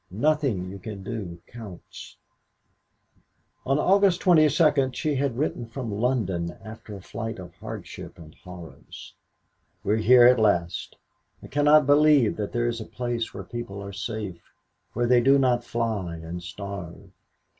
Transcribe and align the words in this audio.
Nothing 0.09 0.71
you 0.71 0.79
can 0.79 1.03
do 1.03 1.39
counts." 1.45 2.17
On 3.67 3.77
August 3.77 4.19
22nd 4.21 4.95
she 4.95 5.13
had 5.13 5.37
written 5.37 5.67
from 5.67 5.91
London 5.93 6.57
after 6.65 6.95
a 6.95 7.01
flight 7.03 7.37
of 7.37 7.53
hardship 7.57 8.17
and 8.17 8.33
horrors: 8.33 9.13
"We're 9.83 9.97
here 9.97 10.25
at 10.25 10.39
last. 10.39 10.95
I 11.43 11.47
cannot 11.49 11.85
believe 11.85 12.35
that 12.37 12.51
there 12.51 12.65
is 12.67 12.81
a 12.81 12.85
place 12.85 13.31
where 13.31 13.43
people 13.43 13.79
are 13.83 13.93
safe, 13.93 14.41
where 14.93 15.05
they 15.05 15.21
do 15.21 15.37
not 15.37 15.63
fly 15.63 16.15
and 16.15 16.41
starve. 16.41 17.11